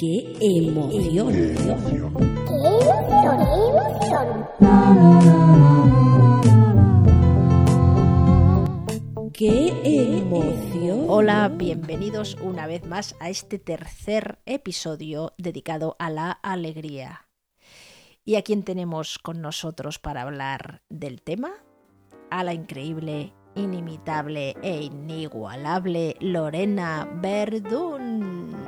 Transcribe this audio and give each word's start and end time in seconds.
¡Qué 0.00 0.34
emoción! 0.40 1.30
¡Qué 1.30 1.52
emoción! 1.52 2.14
¡Qué 9.34 9.74
emoción! 9.84 11.04
Hola, 11.06 11.48
bienvenidos 11.54 12.38
una 12.40 12.66
vez 12.66 12.86
más 12.86 13.14
a 13.20 13.28
este 13.28 13.58
tercer 13.58 14.38
episodio 14.46 15.34
dedicado 15.36 15.96
a 15.98 16.08
la 16.08 16.30
alegría. 16.30 17.28
¿Y 18.24 18.36
a 18.36 18.42
quién 18.42 18.62
tenemos 18.62 19.18
con 19.18 19.42
nosotros 19.42 19.98
para 19.98 20.22
hablar 20.22 20.80
del 20.88 21.20
tema? 21.20 21.50
A 22.30 22.42
la 22.42 22.54
increíble, 22.54 23.34
inimitable 23.54 24.56
e 24.62 24.80
inigualable 24.80 26.16
Lorena 26.20 27.06
Verdún. 27.20 28.09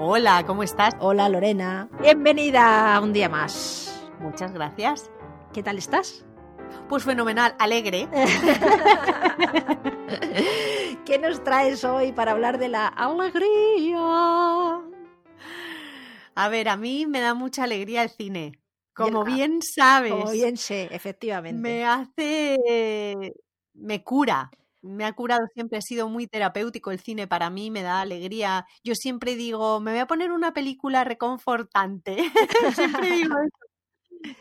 Hola, 0.05 0.43
¿cómo 0.47 0.65
estás? 0.65 0.97
Hola 0.99 1.29
Lorena, 1.29 1.89
bienvenida 2.01 2.99
un 3.01 3.13
día 3.13 3.29
más. 3.29 4.03
Muchas 4.19 4.53
gracias. 4.53 5.09
¿Qué 5.53 5.63
tal 5.63 5.79
estás? 5.79 6.25
Pues 6.89 7.05
fenomenal, 7.05 7.55
alegre. 7.61 8.09
¿Qué 11.05 11.19
nos 11.21 11.45
traes 11.45 11.85
hoy 11.85 12.11
para 12.11 12.33
hablar 12.33 12.59
de 12.59 12.69
la 12.69 12.89
alegría? 12.89 14.01
A 16.35 16.49
ver, 16.49 16.69
a 16.69 16.77
mí 16.77 17.07
me 17.07 17.21
da 17.21 17.35
mucha 17.35 17.63
alegría 17.63 18.03
el 18.03 18.11
cine. 18.11 18.59
Como 18.95 19.25
Ya. 19.25 19.35
bien 19.37 19.63
sabes, 19.63 20.11
Como 20.13 20.33
bien 20.33 20.57
sé, 20.57 20.89
efectivamente. 20.91 21.63
me 21.63 21.85
hace. 21.85 23.35
me 23.75 24.03
cura. 24.03 24.51
Me 24.83 25.05
ha 25.05 25.13
curado 25.13 25.47
siempre, 25.55 25.79
ha 25.79 25.83
sido 25.83 26.09
muy 26.09 26.27
terapéutico 26.27 26.91
el 26.91 27.01
cine 27.01 27.27
para 27.29 27.51
mí, 27.51 27.71
me 27.71 27.83
da 27.83 28.01
alegría. 28.01 28.67
Yo 28.85 28.95
siempre 28.95 29.37
digo, 29.37 29.81
me 29.81 29.93
voy 29.93 30.01
a 30.01 30.07
poner 30.07 30.33
una 30.33 30.53
película 30.53 31.05
reconfortante. 31.05 32.17
siempre 32.77 33.11
digo 33.13 33.37
eso. 33.39 33.73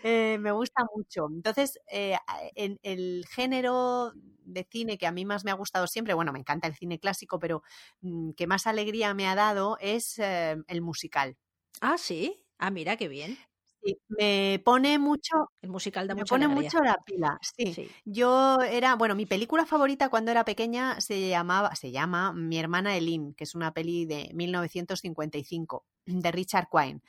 Eh, 0.04 0.38
me 0.40 0.52
gusta 0.52 0.84
mucho. 0.96 1.28
Entonces, 1.32 1.80
eh, 1.92 2.18
en 2.56 2.80
el 2.84 3.26
género 3.30 4.14
de 4.44 4.68
cine 4.70 4.98
que 4.98 5.08
a 5.08 5.12
mí 5.12 5.26
más 5.26 5.46
me 5.46 5.52
ha 5.52 5.56
gustado 5.56 5.88
siempre, 5.88 6.14
bueno, 6.14 6.32
me 6.34 6.40
encanta 6.40 6.68
el 6.68 6.76
cine 6.76 7.00
clásico, 7.00 7.40
pero 7.40 7.64
mm, 8.02 8.32
que 8.32 8.48
más 8.48 8.68
alegría 8.68 9.14
me 9.14 9.28
ha 9.28 9.36
dado 9.36 9.78
es 9.80 10.18
eh, 10.20 10.58
el 10.68 10.82
musical. 10.82 11.38
Ah, 11.82 11.98
sí. 11.98 12.46
Ah, 12.58 12.72
mira, 12.72 12.98
qué 12.98 13.08
bien. 13.08 13.38
Sí, 13.84 13.98
me 14.10 14.62
pone 14.64 15.00
mucho, 15.00 15.50
El 15.64 15.70
musical 15.72 16.08
da 16.08 16.14
me 16.14 16.16
mucha 16.16 16.36
pone 16.36 16.46
alegría. 16.46 16.72
mucho 16.72 16.80
la 16.82 16.98
pila. 17.06 17.38
Sí. 17.42 17.76
Sí. 17.76 17.96
Yo 18.06 18.60
era, 18.62 18.96
bueno, 18.96 19.16
mi 19.16 19.26
película 19.26 19.66
favorita 19.66 20.10
cuando 20.10 20.30
era 20.32 20.46
pequeña 20.46 21.00
se 21.02 21.30
llamaba, 21.30 21.76
se 21.76 21.92
llama 21.92 22.34
Mi 22.34 22.60
hermana 22.60 22.96
Eileen, 22.96 23.34
que 23.34 23.44
es 23.46 23.56
una 23.56 23.74
peli 23.74 24.06
de 24.06 24.30
1955 24.34 25.86
de 26.06 26.32
Richard 26.32 26.68
Quine. 26.72 27.02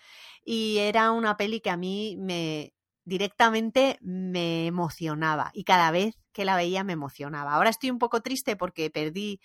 Y 0.45 0.79
era 0.79 1.11
una 1.13 1.37
peli 1.37 1.61
que 1.61 1.71
a 1.71 1.77
mí 1.77 2.17
me 2.19 2.73
directamente 3.05 3.99
me 4.01 4.67
emocionaba 4.67 5.51
y 5.55 5.65
cada 5.65 5.91
vez 5.91 6.15
que 6.33 6.45
la 6.45 6.57
veía 6.57 6.85
me 6.85 6.93
emocionaba. 6.95 7.55
Ahora 7.55 7.71
estoy 7.71 7.91
un 7.91 7.99
poco 7.99 8.21
triste 8.23 8.57
porque 8.57 8.91
perdí 8.91 9.41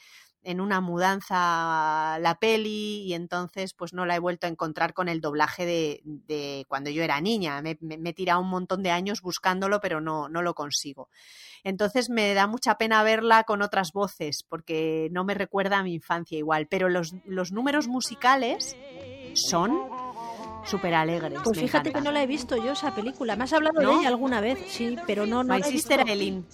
en 0.50 0.62
una 0.62 0.80
mudanza 0.80 2.17
la 2.20 2.38
peli 2.40 3.03
y 3.03 3.14
entonces 3.14 3.73
pues 3.73 3.92
no 3.94 4.06
la 4.06 4.16
he 4.16 4.20
vuelto 4.20 4.48
a 4.48 4.50
encontrar 4.50 4.94
con 4.94 5.09
el 5.09 5.20
doblaje 5.20 5.66
de, 5.66 6.02
de 6.06 6.66
cuando 6.70 6.89
yo 6.89 7.04
era 7.04 7.20
niña. 7.20 7.62
Me, 7.62 7.78
me- 7.81 7.98
he 8.09 8.14
tirado 8.14 8.39
un 8.39 8.50
montón 8.50 8.81
de 8.81 8.92
años 8.92 9.22
buscándolo, 9.22 9.81
pero 9.81 10.00
no, 10.00 10.30
no 10.30 10.42
lo 10.42 10.54
consigo. 10.54 11.09
Entonces 11.66 12.09
me 12.09 12.34
da 12.34 12.48
mucha 12.48 12.78
pena 12.78 13.04
verla 13.04 13.44
con 13.44 13.62
otras 13.62 13.92
voces 13.92 14.44
porque 14.48 15.09
no 15.12 15.26
me 15.26 15.34
recuerda 15.34 15.80
a 15.80 15.84
mi 15.84 15.94
infancia 15.95 16.38
igual. 16.38 16.67
Pero 16.67 16.88
los, 16.88 17.14
los 17.26 17.52
números 17.52 17.88
musicales 17.89 18.78
son 19.34 19.78
súper 20.68 20.94
alegres. 20.94 21.40
Pues 21.44 21.58
fíjate 21.60 21.92
que 21.94 22.02
no 22.02 22.12
la 22.12 22.22
he 22.22 22.28
visto 22.28 22.56
yo 22.58 22.73
esa 22.73 22.94
película. 22.94 23.36
Me 23.36 23.46
has 23.46 23.54
hablado 23.54 23.82
¿No? 23.82 23.90
de 23.94 24.00
ella 24.02 24.08
alguna 24.10 24.42
vez, 24.42 24.60
sí, 24.68 24.98
pero 25.08 25.26
no, 25.26 25.44
no 25.44 25.54
My 25.54 25.60
la 25.62 25.68
he 25.68 25.72
Sister 25.72 26.00
visto. 26.04 26.12
Eileen. 26.12 26.46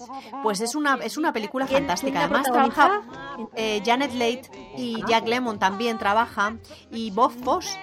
Pues 0.44 0.62
es 0.62 0.76
una, 0.76 0.96
es 1.04 1.18
una 1.18 1.34
película 1.34 1.66
¿Quién- 1.66 1.80
fantástica. 1.84 2.20
Además 2.26 2.44
trabaja 2.44 3.02
eh, 3.56 3.82
Janet 3.86 4.14
Leigh 4.14 4.42
y 4.78 5.04
Jack 5.08 5.28
Lemmon 5.28 5.60
también 5.60 5.98
trabaja 5.98 6.56
y 6.92 7.12
Bob 7.12 7.32
Foss. 7.44 7.78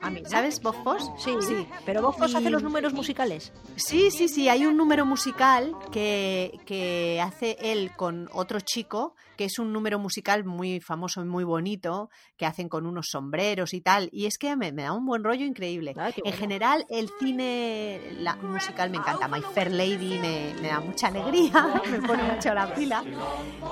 Ah, 0.00 0.10
mira. 0.10 0.28
¿Sabes 0.28 0.60
Bob 0.62 0.76
Foss? 0.84 1.10
Sí, 1.18 1.32
Sí. 1.40 1.66
Pero 1.84 2.14
hace 2.20 2.40
Y- 2.40 2.48
los 2.50 2.62
números 2.62 2.92
musicales. 2.92 3.52
Sí, 3.76 4.10
sí, 4.10 4.28
sí, 4.28 4.48
hay 4.48 4.64
un 4.66 4.76
número 4.76 5.04
musical 5.04 5.74
que, 5.90 6.52
que 6.66 7.20
hace 7.20 7.56
él 7.60 7.90
con 7.96 8.28
otro 8.32 8.60
chico, 8.60 9.14
que 9.36 9.44
es 9.46 9.58
un 9.58 9.72
número 9.72 9.98
musical 9.98 10.44
muy 10.44 10.80
famoso 10.80 11.20
y 11.22 11.24
muy 11.24 11.44
bonito, 11.44 12.10
que 12.36 12.46
hacen 12.46 12.68
con 12.68 12.86
unos 12.86 13.08
sombreros 13.10 13.74
y 13.74 13.80
tal, 13.80 14.08
y 14.12 14.26
es 14.26 14.38
que 14.38 14.54
me, 14.56 14.72
me 14.72 14.82
da 14.82 14.92
un 14.92 15.04
buen 15.04 15.24
rollo 15.24 15.44
increíble. 15.44 15.94
Ah, 15.96 16.10
En 16.24 16.32
general, 16.32 16.84
el 16.90 17.10
cine 17.20 18.00
la, 18.18 18.36
musical 18.36 18.90
me 18.90 18.98
encanta. 18.98 19.26
My 19.28 19.40
Fair 19.42 19.70
Lady 19.72 20.18
me, 20.18 20.54
me 20.62 20.68
da 20.68 20.80
mucha 20.80 21.08
alegría, 21.08 21.80
me 21.90 22.00
pone 22.06 22.22
mucho 22.22 22.54
la 22.54 22.72
pila. 22.74 23.02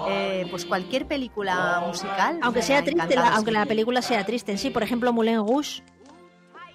Eh, 0.09 0.47
pues 0.51 0.65
cualquier 0.65 1.07
película 1.07 1.83
musical. 1.87 2.39
Aunque 2.43 2.63
sea 2.63 2.83
triste, 2.83 3.15
la- 3.15 3.35
aunque 3.37 3.53
la 3.53 3.67
película 3.67 4.03
sea 4.03 4.25
triste 4.27 4.53
en 4.53 4.59
sí. 4.59 4.71
Por 4.71 4.83
ejemplo, 4.83 5.13
Moulin 5.13 5.37
Rouge. 5.39 5.83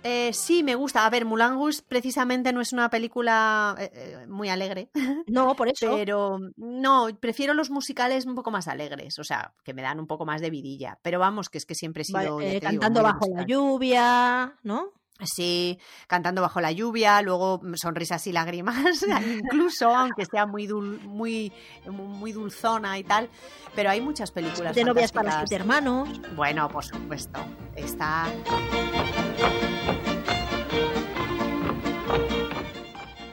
Eh, 0.04 0.32
sí, 0.34 0.64
me 0.64 0.74
gusta. 0.76 1.06
A 1.06 1.10
ver, 1.10 1.26
Moulin 1.26 1.52
Rouge 1.54 1.82
precisamente 1.88 2.52
no 2.54 2.62
es 2.62 2.74
una 2.74 2.90
película 2.90 3.76
eh, 3.80 3.92
eh, 3.94 4.28
muy 4.28 4.50
alegre. 4.50 4.90
No, 5.28 5.56
por 5.56 5.70
eso. 5.70 5.96
Pero 5.96 6.40
no, 6.58 7.08
prefiero 7.20 7.54
los 7.54 7.70
musicales 7.70 8.26
un 8.26 8.36
poco 8.36 8.52
más 8.52 8.68
alegres, 8.68 9.18
o 9.20 9.24
sea, 9.24 9.54
que 9.64 9.74
me 9.74 9.82
dan 9.82 10.00
un 10.00 10.08
poco 10.08 10.26
más 10.26 10.42
de 10.42 10.50
vidilla. 10.50 10.98
Pero 11.04 11.20
vamos, 11.20 11.50
que 11.50 11.58
es 11.58 11.66
que 11.66 11.76
siempre 11.76 12.02
he 12.02 12.06
sido. 12.06 12.38
Vale, 12.38 12.58
eh, 12.58 12.60
digo, 12.60 12.72
cantando 12.82 13.04
bajo 13.04 13.26
la 13.34 13.46
lluvia, 13.46 14.56
¿no? 14.64 14.90
Sí, 15.24 15.78
cantando 16.08 16.42
bajo 16.42 16.60
la 16.62 16.72
lluvia, 16.72 17.22
luego 17.22 17.62
sonrisas 17.76 18.26
y 18.26 18.32
lágrimas, 18.34 18.76
incluso, 19.44 19.96
aunque 19.96 20.26
sea 20.26 20.48
muy 20.48 20.68
dul- 20.68 21.00
muy, 21.04 21.54
muy 21.86 22.32
dulzona 22.32 22.98
y 22.98 23.04
tal. 23.04 23.30
Pero 23.76 23.92
hay 23.92 24.02
muchas 24.02 24.32
películas. 24.32 24.76
De 24.76 24.84
novias 24.84 25.12
para 25.12 25.38
siete 25.40 25.56
hermanos. 25.56 26.10
Bueno, 26.36 26.68
por 26.70 26.84
supuesto. 26.84 27.40
Está. 27.76 28.26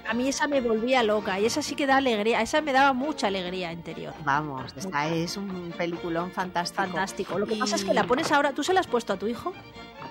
A 0.09 0.15
mí 0.15 0.27
esa 0.29 0.49
me 0.49 0.61
volvía 0.63 1.03
loca 1.03 1.39
y 1.39 1.45
esa 1.47 1.61
sí 1.61 1.75
que 1.75 1.87
da 1.87 1.99
alegría. 1.99 2.41
Esa 2.41 2.61
me 2.63 2.73
daba 2.73 2.93
mucha 2.95 3.27
alegría 3.27 3.73
interior. 3.73 4.15
Vamos, 4.25 4.65
esta 4.77 4.89
Mucha. 4.89 5.15
es 5.15 5.37
un 5.37 5.73
peliculón 5.77 6.31
fantástico. 6.33 6.83
Fantástico. 6.83 7.39
Lo 7.39 7.47
que 7.47 7.57
pasa 7.57 7.77
es 7.77 7.85
que 7.85 7.93
la 7.93 8.05
pones 8.05 8.33
ahora. 8.33 8.53
¿Tú 8.53 8.65
se 8.65 8.73
la 8.73 8.81
has 8.81 8.87
puesto 8.87 9.13
a 9.13 9.17
tu 9.19 9.27
hijo? 9.27 9.53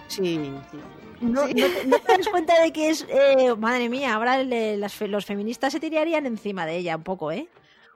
Sí, 0.07 0.52
sí. 0.72 0.78
No, 1.19 1.47
Sí. 1.47 1.53
no 1.56 1.66
te, 1.68 1.86
no 1.88 1.97
te 2.00 2.16
das 2.18 2.28
cuenta 2.30 2.62
de 2.62 2.72
que 2.72 2.90
es. 2.90 3.07
eh, 3.09 3.56
madre 3.57 3.90
mía, 3.90 4.13
ahora 4.13 4.44
le- 4.44 4.78
las 4.78 4.94
fe- 4.94 5.07
los 5.07 5.25
feministas 5.25 5.74
se 5.74 5.80
tirarían 5.80 6.28
encima 6.28 6.68
de 6.68 6.78
ella 6.78 6.96
un 6.96 7.03
poco, 7.03 7.31
¿eh? 7.31 7.47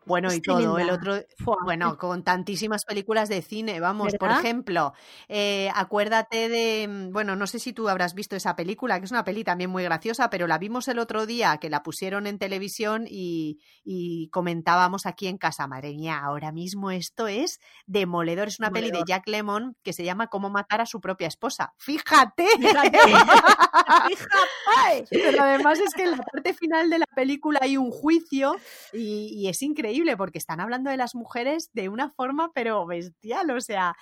Bueno, 0.06 0.30
Es 0.30 0.38
y 0.38 0.42
todo. 0.42 0.80
El 0.80 0.90
otro. 0.90 1.16
Bueno, 1.64 1.98
con 1.98 2.24
tantísimas 2.24 2.86
películas 2.86 3.30
de 3.30 3.42
cine, 3.42 3.80
vamos, 3.80 4.16
por 4.20 4.32
ejemplo, 4.32 4.94
eh, 5.28 5.70
acuérdate 5.76 6.50
de, 6.50 6.88
mm, 6.88 7.12
bueno, 7.12 7.36
no 7.36 7.46
sé 7.46 7.60
si 7.60 7.72
tú 7.72 7.88
habrás 7.88 8.16
visto 8.16 8.36
esa 8.36 8.56
película, 8.56 9.00
que 9.00 9.06
es 9.06 9.12
una 9.12 9.24
peli 9.24 9.44
también 9.44 9.70
muy 9.70 9.84
graciosa, 9.84 10.30
pero 10.30 10.48
la 10.48 10.58
vimos 10.58 10.88
el 10.88 10.98
otro 10.98 11.26
día, 11.28 11.58
que 11.58 11.70
la 11.70 11.84
pusieron 11.84 12.26
en 12.26 12.40
televisión 12.40 13.06
y, 13.08 13.60
y 13.84 14.30
comentábamos 14.30 15.06
aquí 15.06 15.28
en 15.28 15.38
casa, 15.38 15.68
madre 15.68 15.94
mía, 15.94 16.20
ahora 16.24 16.52
mismo 16.52 16.90
esto 16.90 17.28
es 17.28 17.60
demoledor, 17.86 18.48
es 18.48 18.60
una 18.60 18.72
peli 18.72 18.90
de. 18.90 19.02
Jack 19.06 19.28
Lemmon 19.28 19.76
que 19.84 19.94
se 19.94 20.04
llama 20.04 20.28
Cómo 20.28 20.50
matar 20.50 20.80
a 20.80 20.86
su 20.86 21.02
propia 21.02 21.28
esposa. 21.28 21.74
Fíjate. 21.78 22.46
Fíjate. 22.58 23.00
Fíjate. 24.08 25.08
Pero 25.10 25.44
además 25.44 25.80
es 25.80 25.94
que 25.94 26.04
en 26.04 26.12
la 26.12 26.18
parte 26.18 26.54
final 26.54 26.90
de 26.90 27.00
la 27.00 27.08
película 27.16 27.60
hay 27.62 27.78
un 27.78 27.92
juicio 27.92 28.56
y, 28.94 29.34
y 29.34 29.50
es 29.50 29.62
increíble 29.62 29.91
porque 30.18 30.38
están 30.38 30.60
hablando 30.60 30.90
de 30.90 30.98
las 30.98 31.16
mujeres 31.16 31.70
de 31.74 31.90
una 31.90 32.10
forma 32.12 32.52
pero 32.54 32.86
bestial, 32.86 33.52
o 33.52 33.62
sea, 33.62 33.96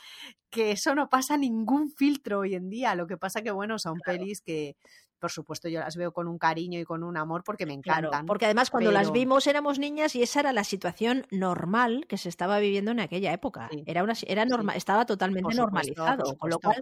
que 0.50 0.72
eso 0.72 0.96
no 0.96 1.10
pasa 1.10 1.38
ningún 1.38 1.90
filtro 1.92 2.40
hoy 2.40 2.56
en 2.56 2.70
día. 2.70 2.96
Lo 2.96 3.08
que 3.08 3.18
pasa 3.18 3.42
que, 3.42 3.52
bueno, 3.52 3.78
son 3.80 4.00
pelis 4.00 4.42
que, 4.42 4.76
por 5.20 5.32
supuesto, 5.32 5.68
yo 5.70 5.80
las 5.82 5.96
veo 5.98 6.12
con 6.14 6.28
un 6.28 6.38
cariño 6.40 6.80
y 6.80 6.86
con 6.86 7.04
un 7.04 7.18
amor 7.18 7.44
porque 7.44 7.66
me 7.66 7.80
Claro, 7.82 8.08
encantan. 8.08 8.26
porque 8.26 8.46
además 8.46 8.70
cuando 8.72 8.92
las 8.92 9.12
vimos 9.12 9.46
éramos 9.48 9.78
niñas 9.80 10.16
y 10.16 10.24
esa 10.24 10.40
era 10.40 10.54
la 10.54 10.64
situación 10.64 11.26
normal 11.30 12.06
que 12.08 12.18
se 12.18 12.30
estaba 12.30 12.58
viviendo 12.60 12.92
en 12.92 13.00
aquella 13.02 13.34
época. 13.34 13.68
Sí. 13.72 13.84
Era 13.86 14.04
una, 14.04 14.14
era 14.28 14.46
norma, 14.46 14.76
estaba 14.76 15.06
totalmente 15.06 15.54
supuesto, 15.54 15.62
normalizado, 15.62 16.38
con 16.38 16.50
lo 16.50 16.60
cual 16.60 16.82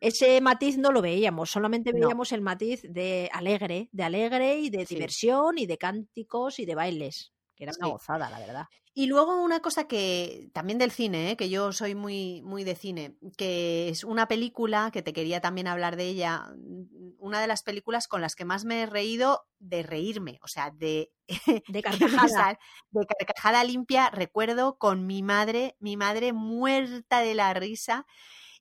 ese 0.00 0.40
matiz 0.40 0.76
no 0.78 0.92
lo 0.92 1.02
veíamos, 1.02 1.50
solamente 1.50 1.92
No. 1.92 2.00
veíamos 2.00 2.32
el 2.32 2.42
matiz 2.42 2.82
de 2.82 3.28
alegre, 3.32 3.88
de 3.92 4.02
alegre 4.04 4.58
y 4.60 4.70
de 4.70 4.86
Sí. 4.86 4.94
diversión 4.94 5.58
y 5.58 5.66
de 5.66 5.78
cánticos 5.78 6.58
y 6.58 6.66
de 6.66 6.74
bailes, 6.74 7.32
que 7.60 7.66
era 7.66 7.74
una 7.78 7.86
Sí. 7.86 7.90
gozada, 7.90 8.30
la 8.30 8.38
verdad. 8.40 8.66
Y 8.92 9.06
luego 9.06 9.40
una 9.42 9.60
cosa 9.60 9.86
que 9.86 10.50
también 10.52 10.78
del 10.78 10.90
cine, 10.90 11.30
¿eh? 11.30 11.36
que 11.36 11.48
yo 11.48 11.72
soy 11.72 11.94
muy, 11.94 12.42
muy 12.42 12.64
de 12.64 12.74
cine, 12.74 13.16
que 13.36 13.88
es 13.88 14.02
una 14.02 14.26
película 14.26 14.90
que 14.92 15.02
te 15.02 15.12
quería 15.12 15.40
también 15.40 15.68
hablar 15.68 15.96
de 15.96 16.08
ella, 16.08 16.46
mm, 16.56 17.14
una 17.18 17.40
de 17.40 17.46
las 17.46 17.62
películas 17.62 18.08
con 18.08 18.20
las 18.20 18.34
que 18.34 18.44
más 18.44 18.64
me 18.64 18.82
he 18.82 18.86
reído 18.86 19.46
de 19.60 19.84
reírme, 19.84 20.40
o 20.42 20.48
sea, 20.48 20.70
de, 20.72 21.12
De 21.68 21.82
carcajada. 21.82 22.58
de 22.90 23.06
carcajada 23.06 23.62
limpia, 23.64 24.10
recuerdo 24.10 24.76
con 24.78 25.06
mi 25.06 25.22
madre, 25.22 25.76
mi 25.78 25.96
madre 25.96 26.32
muerta 26.32 27.20
de 27.20 27.34
la 27.34 27.54
risa 27.54 28.06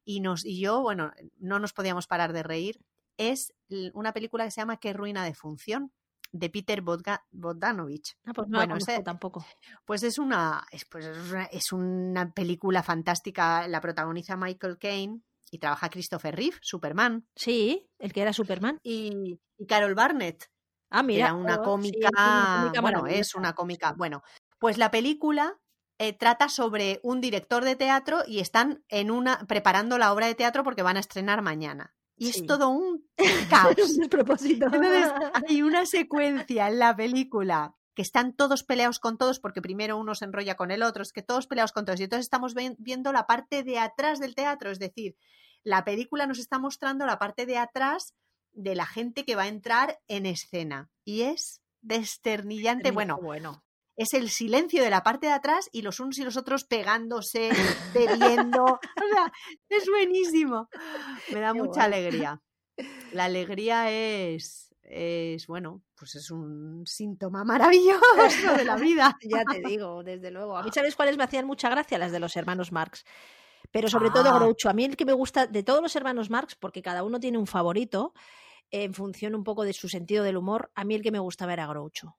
y 0.06 0.22
nos 0.22 0.46
y 0.46 0.60
yo, 0.62 0.82
bueno, 0.82 1.12
no 1.40 1.60
nos 1.60 1.74
podíamos 1.74 2.08
parar 2.08 2.34
de 2.34 2.44
reír. 2.44 2.82
es 3.18 3.54
una 3.94 4.14
película 4.14 4.46
que 4.46 4.52
se 4.52 4.62
llama 4.62 4.78
Qué 4.78 4.94
ruina 4.94 5.26
de 5.26 5.34
función, 5.36 5.92
de 6.32 6.50
Peter 6.50 6.82
Bogda- 6.82 7.26
Bogdanovich. 7.32 8.18
Ah, 8.26 8.32
pues 8.34 8.48
no 8.48 8.58
Bueno, 8.58 8.76
la 8.76 9.04
tampoco. 9.04 9.46
Pues 9.86 10.04
es 10.04 10.18
una, 10.18 10.66
es, 10.72 10.86
pues 10.86 11.06
es 11.06 11.32
una, 11.32 11.44
es 11.46 11.72
una 11.72 12.32
película 12.34 12.84
fantástica. 12.84 13.68
La 13.68 13.82
protagoniza 13.82 14.38
Michael 14.38 14.78
Caine 14.78 15.22
y 15.52 15.58
trabaja 15.60 15.90
Christopher 15.90 16.36
Reeve, 16.36 16.58
Superman, 16.62 17.28
Sí, 17.36 17.90
el 17.98 18.14
que 18.14 18.22
era 18.22 18.34
Superman. 18.34 18.80
y, 18.84 19.40
y 19.58 19.66
Carol 19.66 19.96
Barnett, 19.96 20.46
Ah, 20.92 21.02
mira. 21.04 21.26
era 21.26 21.34
una 21.36 21.56
oh, 21.56 21.64
cómica, 21.64 22.08
es 22.08 22.14
una 22.14 22.62
cómica 22.62 22.82
bueno, 22.82 23.08
es 23.08 23.36
una 23.36 23.54
cómica, 23.54 23.94
bueno, 23.98 24.22
pues 24.60 24.78
la 24.78 24.92
película 24.92 25.60
eh, 25.98 26.14
trata 26.14 26.50
sobre 26.50 27.00
un 27.04 27.20
director 27.22 27.64
de 27.66 27.76
teatro 27.76 28.22
y 28.28 28.40
están 28.40 28.84
en 28.90 29.10
una 29.12 29.40
preparando 29.48 29.98
la 29.98 30.14
obra 30.14 30.28
de 30.28 30.36
teatro 30.36 30.64
porque 30.64 30.84
van 30.84 30.98
a 30.98 31.02
estrenar 31.02 31.42
mañana. 31.42 31.96
Y 32.20 32.34
Sí. 32.34 32.42
es 32.42 32.46
todo 32.46 32.70
un 32.70 33.04
caos. 33.50 33.76
Un 33.78 33.98
despropósito. 33.98 34.66
Entonces, 34.66 35.12
hay 35.50 35.62
una 35.64 35.86
secuencia 35.86 36.68
en 36.68 36.78
la 36.78 36.96
película 36.96 37.76
que 37.96 38.02
están 38.04 38.34
todos 38.36 38.64
peleados 38.64 39.00
con 39.00 39.18
todos 39.18 39.40
porque 39.40 39.62
primero 39.62 39.98
uno 39.98 40.16
se 40.16 40.26
enrolla 40.26 40.56
con 40.56 40.72
el 40.72 40.84
otro, 40.84 41.02
es 41.02 41.12
que 41.12 41.22
todos 41.24 41.48
peleados 41.48 41.72
con 41.72 41.86
todos. 41.86 42.00
Y 42.00 42.04
entonces 42.04 42.26
estamos 42.26 42.54
viendo 42.78 43.12
la 43.12 43.26
parte 43.26 43.64
de 43.64 43.80
atrás 43.80 44.20
del 44.20 44.36
teatro, 44.36 44.70
es 44.72 44.80
decir, 44.80 45.18
la 45.64 45.84
película 45.84 46.28
nos 46.28 46.40
está 46.40 46.60
mostrando 46.60 47.06
la 47.06 47.20
parte 47.20 47.46
de 47.46 47.58
atrás 47.58 48.14
de 48.52 48.76
la 48.76 48.86
gente 48.86 49.26
que 49.26 49.36
va 49.36 49.44
a 49.44 49.48
entrar 49.48 50.00
en 50.08 50.26
escena. 50.26 50.90
Y 51.04 51.24
es 51.24 51.62
desternillante, 51.82 52.92
bueno, 52.92 53.18
bueno. 53.22 53.64
Es 54.00 54.14
el 54.14 54.30
silencio 54.30 54.82
de 54.84 54.90
la 54.90 55.04
parte 55.04 55.28
de 55.28 55.34
atrás 55.34 55.70
y 55.72 55.82
los 55.82 56.00
unos 56.00 56.18
y 56.18 56.24
los 56.24 56.38
otros 56.38 56.64
pegándose, 56.64 57.50
bebiendo. 57.94 58.64
O 58.64 58.80
sea, 59.14 59.32
es 59.70 59.86
buenísimo. 59.90 60.70
Me 61.34 61.42
da 61.42 61.54
Qué 61.54 61.60
mucha 61.60 61.88
guay. 61.88 62.00
alegría. 62.00 62.42
La 63.14 63.26
alegría 63.26 63.92
es, 63.92 64.74
es, 64.84 65.48
bueno, 65.48 65.84
pues 65.96 66.16
es 66.16 66.32
un 66.32 66.84
síntoma 66.88 67.44
maravilloso 67.44 68.56
de 68.58 68.64
la 68.64 68.76
vida. 68.78 69.18
Ya 69.22 69.44
te 69.44 69.60
digo, 69.68 70.02
desde 70.04 70.32
luego. 70.32 70.56
A 70.58 70.64
mí, 70.64 70.70
¿sabes 70.74 70.96
cuáles 70.96 71.18
me 71.18 71.26
hacían 71.26 71.46
mucha 71.46 71.70
gracia? 71.70 71.98
Las 71.98 72.12
de 72.14 72.20
los 72.22 72.36
hermanos 72.38 72.72
Marx. 72.72 73.04
Pero 73.72 73.90
sobre 73.90 74.10
todo 74.12 74.30
Ah. 74.30 74.40
Groucho. 74.40 74.70
A 74.70 74.74
mí 74.74 74.86
el 74.86 74.96
que 74.96 75.06
me 75.06 75.14
gusta 75.14 75.46
de 75.46 75.62
todos 75.64 75.82
los 75.82 75.96
hermanos 75.96 76.30
Marx, 76.30 76.56
porque 76.56 76.82
cada 76.82 77.04
uno 77.04 77.20
tiene 77.20 77.38
un 77.38 77.48
favorito, 77.48 78.14
en 78.72 78.94
función 78.94 79.36
un 79.36 79.44
poco 79.44 79.64
de 79.64 79.74
su 79.74 79.90
sentido 79.90 80.24
del 80.24 80.38
humor, 80.38 80.72
a 80.74 80.86
mí 80.86 80.96
el 80.96 81.02
que 81.04 81.12
me 81.12 81.20
gustaba 81.20 81.52
era 81.54 81.68
Groucho. 81.68 82.16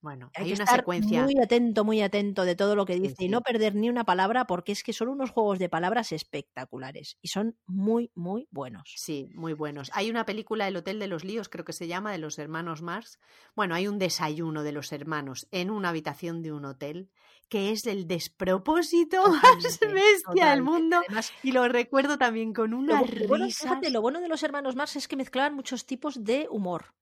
Bueno, 0.00 0.30
Hay, 0.34 0.44
hay, 0.44 0.48
que 0.50 0.54
una 0.54 0.64
estar 0.64 0.80
secuencia. 0.80 1.22
muy 1.24 1.34
atento, 1.42 1.84
muy 1.84 2.00
atento 2.02 2.44
de 2.44 2.54
todo 2.54 2.76
lo 2.76 2.86
que 2.86 2.94
Sí, 2.94 3.00
dice 3.00 3.24
y 3.24 3.28
no 3.28 3.40
perder 3.42 3.74
ni 3.74 3.88
una 3.88 4.04
palabra 4.04 4.46
porque 4.46 4.72
es 4.72 4.82
que 4.84 4.92
son 4.92 5.08
unos 5.08 5.30
juegos 5.30 5.58
de 5.58 5.68
palabras 5.68 6.12
espectaculares 6.12 7.18
y 7.20 7.28
son 7.28 7.58
muy, 7.66 8.10
muy 8.14 8.46
buenos. 8.50 8.92
Sí, 8.96 9.28
muy 9.34 9.54
buenos. 9.54 9.90
Hay 9.94 10.08
una 10.10 10.24
película, 10.24 10.68
El 10.68 10.76
Hotel 10.76 10.98
de 10.98 11.08
los 11.08 11.24
Líos, 11.24 11.48
creo 11.48 11.64
que 11.64 11.72
se 11.72 11.88
llama, 11.88 12.12
de 12.12 12.18
los 12.18 12.38
hermanos 12.38 12.80
Marx. 12.82 13.18
Bueno, 13.56 13.74
hay 13.74 13.88
un 13.88 13.98
desayuno 13.98 14.62
de 14.62 14.72
los 14.72 14.92
hermanos 14.92 15.48
en 15.50 15.70
una 15.70 15.88
habitación 15.90 16.42
de 16.42 16.52
un 16.52 16.64
hotel 16.64 17.10
que 17.48 17.70
es 17.72 17.86
el 17.86 18.06
despropósito 18.06 19.22
más 19.42 19.78
Totalmente, 19.78 19.86
bestia 19.88 20.50
del 20.50 20.62
mundo. 20.62 20.98
Además, 21.06 21.32
Y 21.42 21.52
lo 21.52 21.66
recuerdo 21.68 22.18
también 22.18 22.52
con 22.52 22.72
una 22.74 23.00
lo 23.02 23.06
bueno, 23.26 23.46
risa. 23.46 23.68
fíjate, 23.68 23.90
lo 23.90 24.00
bueno 24.00 24.20
de 24.20 24.28
los 24.28 24.42
hermanos 24.42 24.76
Marx 24.76 24.96
es 24.96 25.08
que 25.08 25.16
mezclaban 25.16 25.54
muchos 25.54 25.86
tipos 25.86 26.22
de 26.24 26.46
humor. 26.50 26.94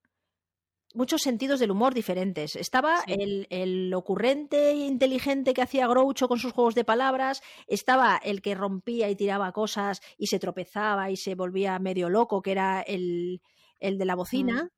Muchos 0.96 1.22
sentidos 1.22 1.60
del 1.60 1.70
humor 1.70 1.92
diferentes. 1.94 2.56
Estaba 2.56 3.02
Sí. 3.06 3.12
el, 3.18 3.46
el 3.50 3.92
ocurrente 3.94 4.70
e 4.70 4.76
inteligente 4.86 5.52
que 5.54 5.62
hacía 5.62 5.86
Groucho 5.86 6.26
con 6.26 6.38
sus 6.38 6.52
juegos 6.52 6.74
de 6.74 6.84
palabras, 6.84 7.42
estaba 7.66 8.16
el 8.16 8.40
que 8.42 8.54
rompía 8.54 9.08
y 9.10 9.14
tiraba 9.14 9.52
cosas 9.52 10.00
y 10.16 10.28
se 10.28 10.38
tropezaba 10.38 11.10
y 11.10 11.16
se 11.16 11.34
volvía 11.34 11.78
medio 11.78 12.08
loco, 12.08 12.40
que 12.40 12.52
era 12.52 12.80
el, 12.80 13.42
el 13.78 13.98
de 13.98 14.04
la 14.06 14.14
bocina. 14.14 14.70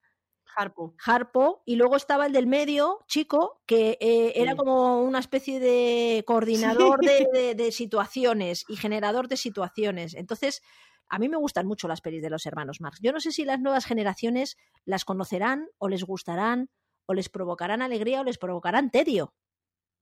Harpo. 0.56 0.94
Harpo, 1.06 1.62
y 1.66 1.76
luego 1.76 1.94
estaba 1.94 2.26
el 2.26 2.32
del 2.32 2.48
medio, 2.48 2.98
chico, 3.06 3.62
que 3.64 3.96
eh, 4.00 4.32
era 4.34 4.52
Sí. 4.52 4.56
como 4.56 5.02
una 5.02 5.20
especie 5.20 5.60
de 5.60 6.24
coordinador 6.26 6.98
de, 7.00 7.28
de- 7.32 7.54
de 7.54 7.70
situaciones 7.70 8.64
y 8.68 8.74
generador 8.74 9.28
de 9.28 9.36
situaciones. 9.36 10.14
Entonces, 10.14 10.62
a 11.08 11.19
mí 11.19 11.28
me 11.28 11.37
gustan 11.37 11.66
mucho 11.66 11.88
las 11.88 12.00
pelis 12.00 12.22
de 12.22 12.31
los 12.31 12.46
hermanos 12.46 12.81
Marx. 12.81 13.00
Yo 13.00 13.12
no 13.12 13.20
sé 13.20 13.32
si 13.32 13.44
las 13.44 13.60
nuevas 13.60 13.87
generaciones 13.87 14.56
las 14.84 15.05
conocerán 15.05 15.69
o 15.78 15.88
les 15.88 16.05
gustarán 16.05 16.70
o 17.06 17.14
les 17.14 17.28
provocarán 17.28 17.82
alegría 17.82 18.20
o 18.20 18.25
les 18.25 18.38
provocarán 18.38 18.90
tedio. 18.90 19.34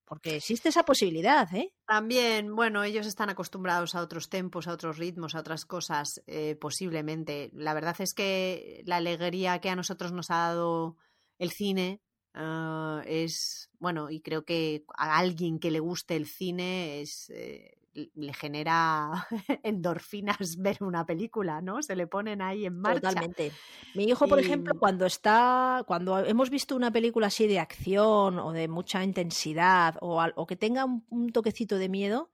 Porque 0.04 0.36
existe 0.36 0.68
esa 0.68 0.84
posibilidad, 0.84 1.52
¿eh? 1.52 1.74
También, 1.84 2.54
bueno, 2.54 2.84
ellos 2.84 3.06
están 3.06 3.28
acostumbrados 3.28 3.96
a 3.96 4.02
otros 4.02 4.28
tempos, 4.28 4.68
a 4.68 4.72
otros 4.72 4.98
ritmos, 4.98 5.34
a 5.34 5.40
otras 5.40 5.64
cosas, 5.64 6.22
eh, 6.28 6.54
posiblemente. 6.54 7.50
La 7.52 7.74
verdad 7.74 7.96
es 7.98 8.14
que 8.14 8.82
la 8.86 8.96
alegría 8.96 9.60
que 9.60 9.68
a 9.68 9.74
nosotros 9.74 10.12
nos 10.12 10.30
ha 10.30 10.36
dado 10.36 10.96
el 11.38 11.50
cine 11.50 12.02
ah, 12.34 13.02
es, 13.04 13.68
bueno, 13.80 14.08
y 14.08 14.20
creo 14.20 14.44
que 14.44 14.84
a 14.96 15.18
alguien 15.18 15.58
que 15.58 15.72
le 15.72 15.80
guste 15.80 16.14
el 16.14 16.26
cine 16.26 17.00
es, 17.00 17.28
eh, 17.30 17.75
le 18.14 18.32
genera 18.34 19.26
endorfinas 19.62 20.36
ver 20.58 20.78
una 20.80 21.04
película, 21.06 21.60
¿no? 21.60 21.82
Se 21.82 21.96
le 21.96 22.06
ponen 22.06 22.42
ahí 22.42 22.66
en 22.66 22.78
marcha. 22.78 23.00
Totalmente. 23.08 23.52
Mi 23.94 24.04
hijo, 24.04 24.26
por 24.28 24.38
Y- 24.40 24.42
ejemplo, 24.44 24.74
cuando 24.78 25.06
está, 25.06 25.82
cuando 25.86 26.18
hemos 26.18 26.50
visto 26.50 26.76
una 26.76 26.90
película 26.90 27.28
así 27.28 27.46
de 27.46 27.58
acción 27.58 28.38
o 28.38 28.52
de 28.52 28.68
mucha 28.68 29.02
intensidad 29.04 29.96
o, 30.00 30.20
al- 30.20 30.32
o 30.36 30.46
que 30.46 30.56
tenga 30.56 30.84
un, 30.84 31.04
un 31.10 31.30
toquecito 31.32 31.78
de 31.78 31.88
miedo, 31.88 32.30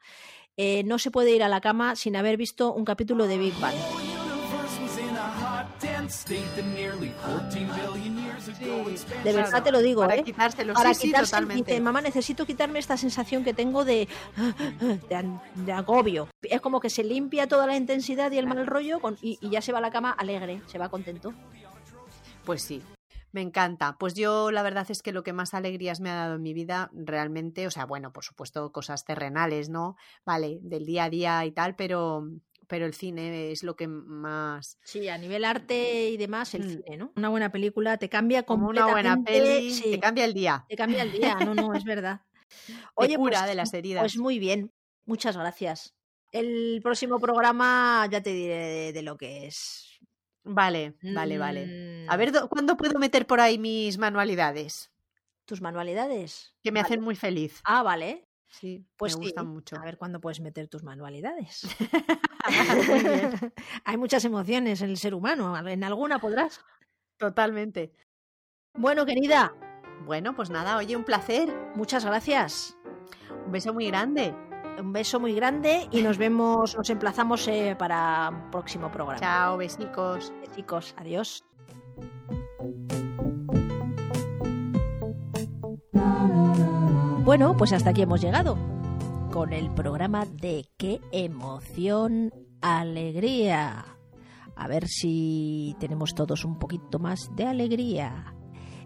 eh, 0.56 0.82
no 0.85 0.99
se 0.99 1.11
puede 1.11 1.35
ir 1.35 1.43
a 1.43 1.49
la 1.49 1.61
cama 1.61 1.97
sin 1.97 2.15
haber 2.17 2.37
visto 2.37 2.73
un 2.75 2.85
capítulo 2.85 3.26
de 3.26 3.38
Big 3.38 3.55
Bang. 3.58 3.75
De 9.25 9.33
verdad 9.33 9.63
te 9.63 9.71
lo 9.71 9.81
digo, 9.81 10.03
Para 10.03 10.17
¿eh? 10.17 10.25
quitárselo, 10.25 10.75
Para 10.75 10.95
sí, 10.95 11.09
quitarse, 11.09 11.31
totalmente. 11.33 11.71
dice, 11.73 11.81
mamá, 11.81 12.01
necesito 12.01 12.47
quitarme 12.47 12.79
esta 12.79 12.97
sensación 12.97 13.45
que 13.45 13.55
tengo 13.55 13.85
de, 13.85 14.09
de, 15.57 15.73
agobio. 15.73 16.29
Es 16.43 16.61
como 16.61 16.81
que 16.81 16.91
se 16.91 17.05
limpia 17.05 17.47
toda 17.47 17.67
la 17.67 17.77
intensidad 17.77 18.31
y 18.33 18.39
el 18.39 18.47
mal 18.47 18.67
rollo 18.67 19.01
con- 19.01 19.19
y, 19.23 19.39
y 19.41 19.51
ya 19.51 19.63
se 19.63 19.73
va 19.73 19.79
a 19.79 19.83
la 19.83 19.91
cama 19.91 20.11
alegre, 20.11 20.61
se 20.67 20.79
va 20.79 20.89
contento. 20.89 21.33
Pues 22.45 22.63
sí, 22.63 22.83
me 23.33 23.41
encanta. 23.41 23.97
Pues 23.99 24.15
yo 24.15 24.51
la 24.51 24.63
verdad 24.63 24.87
es 24.91 25.03
que 25.03 25.13
lo 25.13 25.23
que 25.23 25.33
más 25.33 25.55
alegrías 25.55 26.01
me 26.01 26.11
ha 26.11 26.15
dado 26.15 26.35
en 26.37 26.43
mi 26.43 26.53
vida 26.55 26.91
realmente, 26.93 27.67
o 27.67 27.71
sea, 27.71 27.87
bueno, 27.87 28.13
por 28.13 28.25
supuesto 28.25 28.73
cosas 28.73 29.05
terrenales, 29.05 29.69
¿no? 29.69 29.97
Vale, 30.25 30.59
del 30.63 30.85
día 30.87 31.05
a 31.05 31.11
día 31.11 31.45
y 31.45 31.53
tal, 31.53 31.75
pero, 31.77 32.29
pero 32.73 32.87
el 32.87 32.95
cine 32.95 33.53
es 33.53 33.63
lo 33.65 33.77
que 33.77 33.87
más... 33.87 34.79
Sí, 34.83 35.07
a 35.11 35.19
nivel 35.19 35.45
arte 35.45 36.09
y 36.09 36.17
demás, 36.17 36.55
el 36.55 36.63
Mm. 36.63 36.69
cine, 36.83 36.97
¿no? 36.97 37.13
Una 37.17 37.29
buena 37.29 37.53
película 37.53 37.99
te 37.99 38.09
cambia 38.09 38.44
Como 38.44 38.67
una 38.70 38.87
buena 38.87 39.23
peli, 39.23 39.69
sí, 39.75 39.91
te 39.91 40.01
cambia 40.01 40.25
el 40.25 40.32
día. 40.32 40.65
te 40.70 40.75
cambia 40.75 41.03
el 41.03 41.13
día, 41.13 41.35
no, 41.35 41.55
no, 41.55 41.75
es 41.75 41.85
verdad. 41.85 42.23
Cura 42.96 43.15
pues, 43.19 43.46
de 43.46 43.55
las 43.55 43.75
heridas. 43.75 44.01
Pues 44.03 44.17
muy 44.17 44.39
bien, 44.39 44.73
muchas 45.05 45.37
gracias. 45.37 45.94
El 46.31 46.81
próximo 46.82 47.20
programa 47.20 48.08
ya 48.11 48.23
te 48.23 48.32
diré 48.32 48.56
de, 48.56 48.93
de 48.94 49.03
lo 49.03 49.19
que 49.19 49.46
es. 49.49 49.99
Vale, 50.44 50.94
vale, 51.03 51.37
vale. 51.37 52.06
A 52.08 52.17
Mm, 52.17 52.19
ver, 52.19 52.32
¿dó- 52.32 52.49
¿cuándo 52.49 52.79
puedo 52.79 52.99
meter 52.99 53.27
por 53.27 53.41
ahí 53.41 53.58
mis 53.58 53.99
manualidades? 53.99 54.89
tus 55.44 55.61
manualidades. 55.61 56.55
Que 56.63 56.73
me 56.73 56.81
Vale. 56.81 56.87
hacen 56.87 57.03
muy 57.03 57.17
feliz. 57.17 57.61
Ah, 57.65 57.82
vale. 57.82 58.25
Sí, 58.53 58.85
Pues 58.97 59.17
me 59.17 59.23
sí. 59.25 59.29
gustan 59.31 59.47
mucho. 59.49 59.77
A 59.81 59.85
ver 59.85 59.97
cuándo 59.97 60.21
puedes 60.21 60.41
meter 60.41 60.69
tus 60.69 60.82
manualidades. 60.85 61.67
Hay 63.85 63.97
muchas 63.97 64.25
emociones 64.25 64.82
en 64.82 64.91
el 64.91 64.97
ser 64.99 65.15
humano. 65.15 65.56
En 65.67 65.82
alguna 65.85 66.19
podrás. 66.19 66.61
totalmente. 67.19 67.93
Bueno, 68.75 69.05
querida, 69.06 69.55
Bueno, 70.05 70.35
pues 70.35 70.51
nada, 70.51 70.77
oye, 70.77 70.97
un 70.97 71.05
placer. 71.05 71.49
muchas 71.77 72.05
gracias. 72.05 72.77
Un 73.47 73.53
beso 73.53 73.73
muy 73.73 73.87
grande. 73.89 74.35
Un 74.79 74.93
beso 74.93 75.21
muy 75.21 75.35
grande 75.35 75.87
y 75.91 76.03
nos 76.03 76.17
vemos, 76.19 76.75
nos 76.77 76.89
emplazamos 76.91 77.47
eh, 77.49 77.77
para 77.79 78.31
un 78.31 78.51
próximo 78.51 78.91
programa. 78.91 79.21
Chao, 79.21 79.56
besicos. 79.59 80.32
Chicos, 80.55 80.94
adiós. 80.99 81.44
Bueno, 87.24 87.56
pues 87.56 87.72
hasta 87.72 87.91
aquí 87.91 88.02
hemos 88.02 88.20
llegado 88.20 88.56
con 89.32 89.52
el 89.52 89.70
programa 89.72 90.26
de 90.26 90.67
qué 90.76 91.00
emoción, 91.12 92.32
alegría. 92.60 93.86
A 94.56 94.69
ver 94.69 94.86
si 94.88 95.74
tenemos 95.79 96.14
todos 96.14 96.44
un 96.44 96.58
poquito 96.58 96.98
más 96.98 97.31
de 97.36 97.46
alegría. 97.46 98.34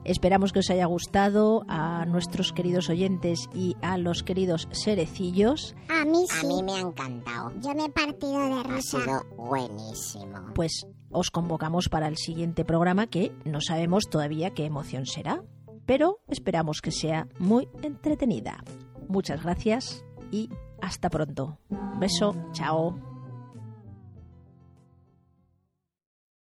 Esperamos 0.05 0.53
que 0.53 0.61
os 0.61 0.71
haya 0.71 0.87
gustado 0.87 1.65
a 1.67 2.05
nuestros 2.07 2.53
queridos 2.53 2.89
oyentes 2.91 3.49
y 3.53 3.75
a 3.83 3.99
los 3.99 4.23
queridos 4.23 4.69
serecillos. 4.71 5.75
A 5.89 6.05
mí 6.05 6.25
A 6.31 6.35
sí. 6.41 6.47
mí 6.47 6.63
me 6.63 6.75
ha 6.75 6.81
encantado. 6.81 7.53
Yo 7.61 7.75
me 7.75 7.87
he 7.87 7.89
partido 7.91 8.39
de 8.39 8.53
Ha 8.53 8.63
risa. 8.63 9.01
sido 9.01 9.23
buenísimo. 9.37 10.53
Pues 10.55 10.87
os 11.11 11.31
convocamos 11.33 11.89
para 11.89 12.07
el 12.07 12.17
siguiente 12.19 12.65
programa 12.65 13.09
que 13.09 13.33
no 13.45 13.61
sabemos 13.61 14.05
todavía 14.09 14.51
qué 14.51 14.65
emoción 14.67 15.07
será, 15.07 15.43
pero 15.87 16.21
esperamos 16.29 16.81
que 16.83 16.91
sea 16.91 17.29
muy 17.39 17.69
entretenida. 17.83 18.63
Muchas 19.09 19.43
gracias 19.43 20.05
y 20.31 20.51
hasta 20.83 21.09
pronto. 21.09 21.59
Un 21.71 22.01
beso, 22.01 22.35
chao. 22.53 23.06